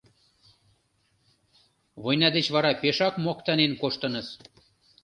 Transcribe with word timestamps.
Война 2.03 2.27
деч 2.35 2.47
вара 2.55 2.71
пешак 2.81 3.13
моктанен 3.25 3.71
коштыныс. 3.81 4.27